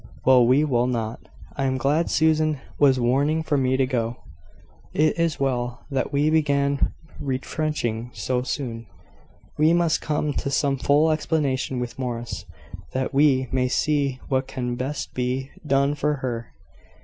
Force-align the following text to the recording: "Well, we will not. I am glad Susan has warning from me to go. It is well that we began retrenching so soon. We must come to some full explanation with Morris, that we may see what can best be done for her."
"Well, 0.25 0.43
we 0.47 0.63
will 0.63 0.87
not. 0.87 1.19
I 1.57 1.65
am 1.65 1.77
glad 1.77 2.09
Susan 2.09 2.59
has 2.81 2.99
warning 2.99 3.43
from 3.43 3.61
me 3.61 3.77
to 3.77 3.85
go. 3.85 4.17
It 4.95 5.15
is 5.19 5.39
well 5.39 5.85
that 5.91 6.11
we 6.11 6.31
began 6.31 6.91
retrenching 7.19 8.09
so 8.11 8.41
soon. 8.41 8.87
We 9.59 9.73
must 9.73 10.01
come 10.01 10.33
to 10.33 10.49
some 10.49 10.77
full 10.77 11.11
explanation 11.11 11.79
with 11.79 11.99
Morris, 11.99 12.45
that 12.93 13.13
we 13.13 13.47
may 13.51 13.67
see 13.67 14.19
what 14.27 14.47
can 14.47 14.73
best 14.75 15.13
be 15.13 15.51
done 15.63 15.93
for 15.93 16.15
her." 16.15 16.47